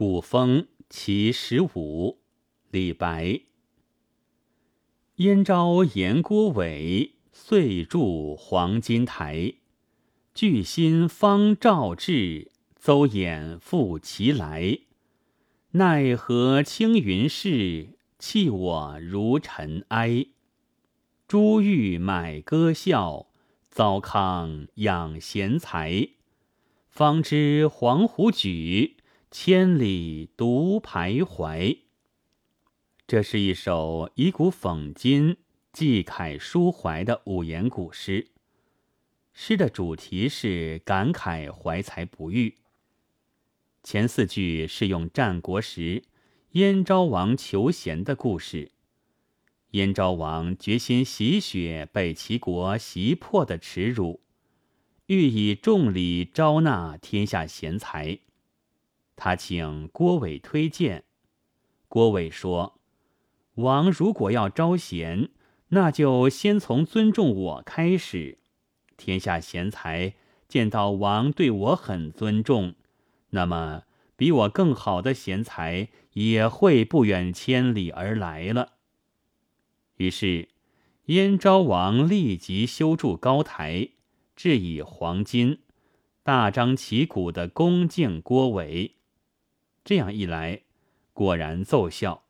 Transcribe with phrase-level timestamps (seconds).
[0.00, 2.20] 古风其十五，
[2.70, 3.42] 李白。
[5.16, 9.56] 燕昭言郭伟，岁筑黄金台。
[10.32, 14.78] 巨心方照至，邹衍复其来。
[15.72, 20.28] 奈何青云逝，弃我如尘埃。
[21.28, 23.26] 珠玉买歌笑，
[23.68, 26.08] 糟糠养贤才。
[26.88, 28.96] 方知黄鹄举，
[29.32, 31.78] 千里独徘徊。
[33.06, 35.36] 这是一首以古讽今、
[35.72, 38.26] 寄慨抒怀的五言古诗。
[39.32, 42.56] 诗的主题是感慨怀才不遇。
[43.84, 46.02] 前四句是用战国时
[46.50, 48.72] 燕昭王求贤的故事。
[49.70, 54.20] 燕昭王决心洗雪被齐国袭破的耻辱，
[55.06, 58.18] 欲以重礼招纳天下贤才。
[59.22, 61.04] 他请郭伟推荐。
[61.88, 62.80] 郭伟说
[63.56, 65.28] ：“王如果要招贤，
[65.68, 68.38] 那就先从尊重我开始。”
[68.96, 70.14] 天下贤才
[70.48, 72.74] 见到王对我很尊重，
[73.28, 73.82] 那么
[74.16, 78.72] 比我更好的贤才也会不远千里而来了。
[79.96, 80.48] 于是，
[81.06, 83.90] 燕昭王立即修筑高台，
[84.34, 85.58] 置以黄金，
[86.22, 88.96] 大张旗鼓的恭敬郭伟。
[89.90, 90.60] 这样一来，
[91.12, 92.22] 果然奏效。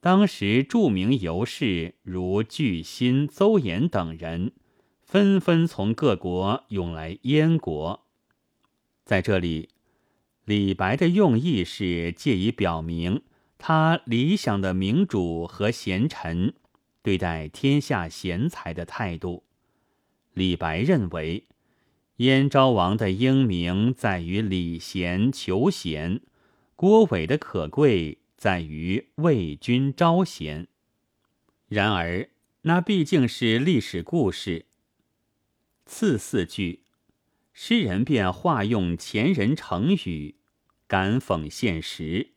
[0.00, 4.52] 当时著名游士如巨辛、邹衍等人。
[5.02, 8.04] 纷纷从各国涌来燕国，
[9.02, 9.70] 在这里，
[10.44, 13.22] 李白的用意是借以表明
[13.56, 16.52] 他理想的明主和贤臣
[17.02, 19.44] 对待天下贤才的态度。
[20.34, 21.46] 李白认为，
[22.16, 26.20] 燕昭王的英明在于礼贤求贤，
[26.76, 30.66] 郭伟的可贵在于为君招贤。
[31.68, 32.28] 然而，
[32.62, 34.66] 那毕竟是历史故事。
[35.86, 36.82] 次四句，
[37.52, 40.34] 诗人便化用前人成语，
[40.86, 42.32] 感讽现实。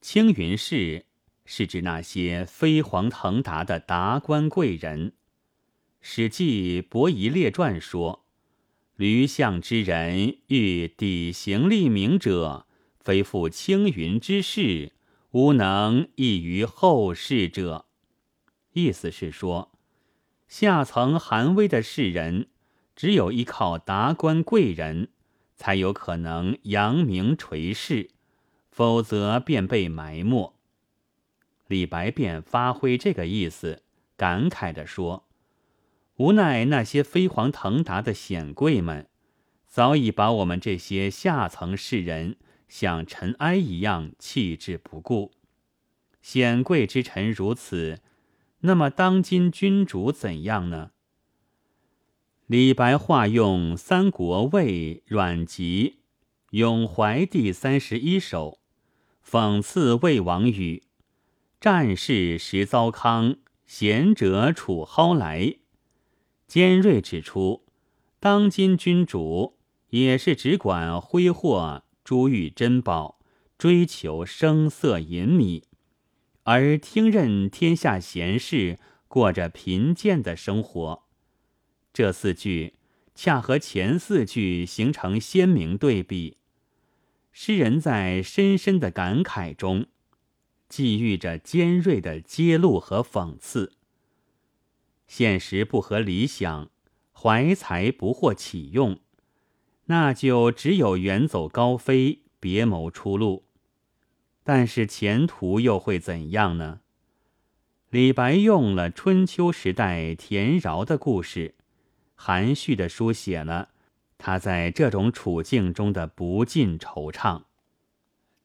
[0.00, 1.06] 青云士
[1.44, 5.10] 是指那些飞黄腾达的达官贵人。
[6.00, 8.24] 《史记·伯夷列传》说
[8.94, 12.67] ：“驴象之人欲抵行立名者，
[13.08, 14.92] 非复青云之士，
[15.30, 17.86] 吾能异于后世者。”
[18.74, 19.72] 意思是说。
[20.46, 22.48] 下层寒微的士人，
[22.94, 25.08] 只有依靠达官贵人，
[25.56, 28.10] 才有可能扬名垂世，
[28.70, 30.54] 否则便被埋没。
[31.66, 33.82] 李白便发挥这个意思，
[34.18, 35.24] 感慨地说
[36.16, 39.08] ：“无奈那些飞黄腾达的显贵们，
[39.66, 42.36] 早已把我们这些下层士人
[42.68, 45.32] 像尘埃一样弃之不顾。
[46.20, 48.00] 显贵之臣如此。”
[48.60, 50.90] 那么，当今君主怎样呢？
[52.48, 55.98] 李白化用三国魏阮籍
[56.56, 58.58] 《咏怀第三十一首》，
[59.30, 60.82] 讽刺魏王语
[61.60, 65.58] ：“战事时糟糠，贤者处蒿莱。”
[66.48, 67.64] 尖锐指出，
[68.18, 69.56] 当今君主
[69.90, 73.20] 也是只管挥霍珠玉珍宝，
[73.58, 75.64] 追求声色淫靡。
[76.44, 81.04] 而听任天下贤士过着贫贱的生活，
[81.92, 82.76] 这四句
[83.14, 86.38] 恰和前四句形成鲜明对比。
[87.30, 89.88] 诗人在深深的感慨中，
[90.66, 93.74] 寄寓着尖锐的揭露和讽刺。
[95.06, 96.70] 现实不合理想，
[97.12, 98.98] 怀才不获启用，
[99.90, 103.44] 那就只有远走高飞，别谋出路。
[104.44, 106.80] 但是前途又会怎样呢？
[107.90, 111.54] 李白用了春秋时代田饶的故事，
[112.14, 113.70] 含蓄地书写了
[114.18, 117.44] 他在这种处境中的不尽惆怅。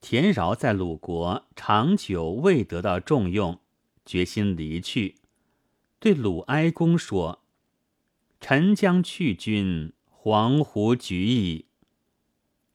[0.00, 3.60] 田饶在鲁国长久未得到重用，
[4.06, 5.16] 决心离去，
[5.98, 7.40] 对鲁哀公说
[8.40, 9.92] ：“臣将去君，
[10.24, 11.66] 黄鹄举矣。”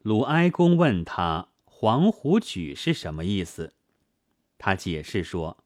[0.04, 1.48] 鲁哀公问他。
[1.66, 3.74] 黄鹄举是什么意思？
[4.60, 5.58] 他解释说：“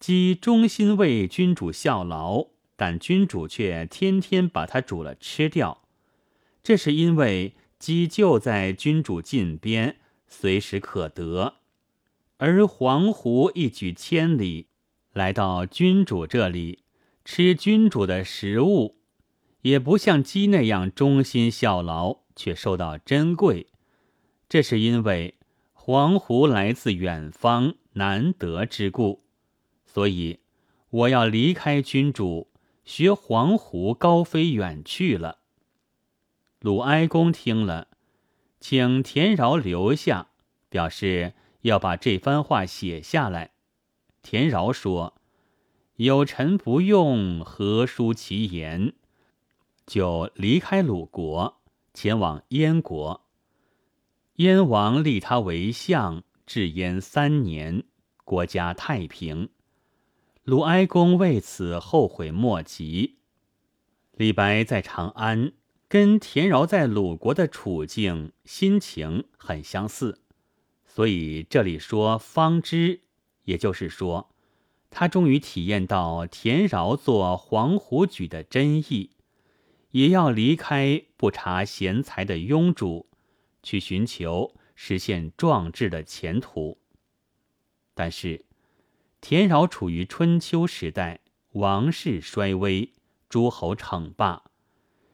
[0.00, 5.82] 鸡忠心为君主效劳，但君主却天天把它煮了吃掉。
[6.62, 11.56] 这是因为鸡就在君主近边，随时可得；
[12.38, 14.68] 而黄鹄一举千里，
[15.12, 16.84] 来到君主这里，
[17.26, 19.01] 吃君主的食物，
[19.62, 23.68] 也不像鸡那样忠心效劳，却受到珍贵。”
[24.48, 25.38] 这是因为
[25.72, 29.24] 黄鹄来自远方，难得之故，
[29.86, 30.40] 所以
[30.90, 32.50] 我要离开君主，
[32.84, 35.38] 学黄鹄高飞远去了。
[36.60, 37.88] 鲁哀公听了，
[38.60, 40.28] 请田饶留下，
[40.68, 41.32] 表示
[41.62, 43.50] 要把这番话写下来。
[44.22, 45.14] 田饶说
[45.96, 48.92] ：“有臣不用，何书其言？”
[49.92, 51.60] 就离开鲁国，
[51.92, 53.26] 前往燕国。
[54.36, 57.84] 燕王立他为相，治燕三年，
[58.24, 59.50] 国家太平。
[60.44, 63.18] 鲁哀公为此后悔莫及。
[64.12, 65.52] 李白在长安，
[65.88, 70.22] 跟田饶在鲁国的处境、心情很相似，
[70.86, 73.02] 所以这里说方知，
[73.44, 74.30] 也就是说，
[74.88, 79.10] 他终于体验到田饶做黄鹄举的真意，
[79.92, 83.08] 也要离开不察贤才的庸主。
[83.62, 86.78] 去寻求实现壮志的前途。
[87.94, 88.44] 但是，
[89.20, 91.20] 田饶处于春秋时代，
[91.52, 92.90] 王室衰微，
[93.28, 94.42] 诸侯称霸，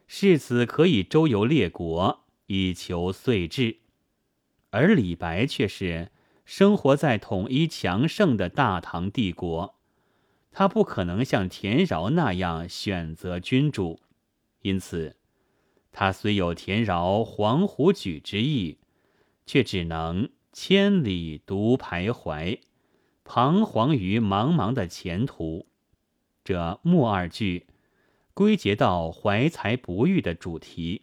[0.07, 3.81] 世子可以周游列国以求岁至；
[4.71, 6.11] 而李白却是
[6.43, 9.75] 生活在统一强盛的大唐帝国，
[10.51, 13.99] 他不可能像田饶那样选择君主，
[14.61, 15.15] 因此。
[15.91, 18.77] 他虽有田饶黄鹄举之意，
[19.45, 22.59] 却只能千里独徘徊，
[23.23, 25.65] 彷徨于茫茫的前途。
[26.43, 27.65] 这末二句
[28.35, 31.01] 归结到怀才不遇的主题，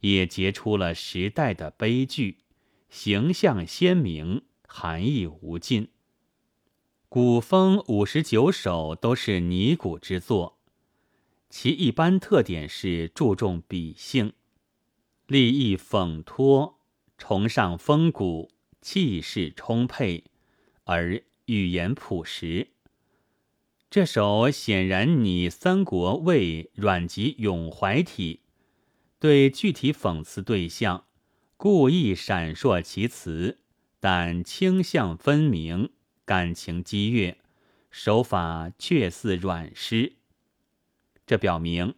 [0.00, 2.38] 也结出了时代的悲剧，
[2.88, 5.88] 形象鲜明，含义无尽。
[7.08, 10.53] 古风五十九首都是拟古之作。
[11.56, 14.32] 其一般特点是注重笔性，
[15.28, 16.80] 立意讽托，
[17.16, 18.50] 崇尚风骨，
[18.82, 20.24] 气势充沛，
[20.82, 22.70] 而语言朴实。
[23.88, 28.40] 这首显然拟三国魏阮籍咏怀体，
[29.20, 31.04] 对具体讽刺对象，
[31.56, 33.60] 故意闪烁其词，
[34.00, 35.90] 但倾向分明，
[36.24, 37.38] 感情激越，
[37.92, 40.14] 手法却似阮诗。
[41.26, 41.94] 这表明，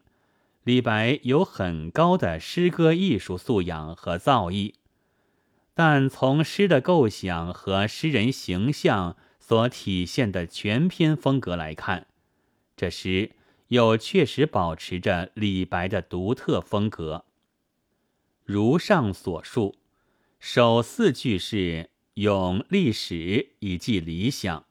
[0.62, 4.74] 李白有很高的诗歌艺术素养和造诣，
[5.74, 12.06] 但从诗的构想和诗人形象所体现的全篇风格来看，
[12.76, 13.32] 这诗
[13.68, 17.24] 又确实保持着李白的独特风格。
[18.44, 19.74] 如上所述，
[20.38, 24.66] 首四句是咏历史以寄理想，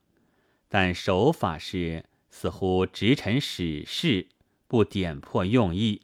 [0.70, 4.28] 但手法是似乎直陈史事。
[4.68, 6.02] 不点破用意。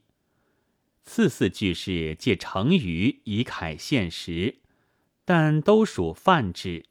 [1.04, 4.60] 次四句是借成语以楷现实，
[5.26, 6.86] 但都属泛指，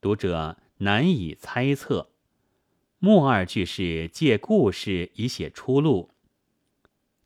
[0.00, 2.10] 读者难以猜测。
[2.98, 6.10] 末二句是借故事以写出路，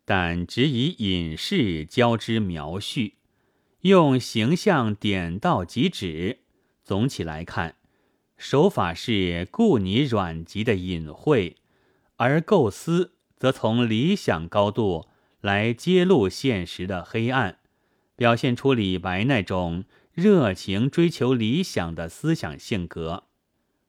[0.05, 3.15] 但只以隐士交织描叙，
[3.81, 6.39] 用形象点到即止。
[6.83, 7.75] 总体来看，
[8.37, 11.57] 手法是故拟阮籍的隐晦，
[12.15, 13.13] 而构思。
[13.41, 15.07] 则从理想高度
[15.39, 17.57] 来揭露现实的黑暗，
[18.15, 19.83] 表现出李白那种
[20.13, 23.23] 热情追求理想的思想性格，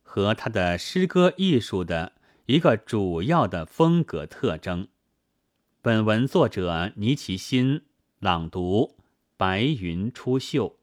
[0.03, 2.13] 和他的诗歌艺术的
[2.47, 4.89] 一个主要的风格特征。
[5.83, 7.83] 本文作者倪其新
[8.21, 8.97] 朗读：
[9.37, 10.77] 白云出岫。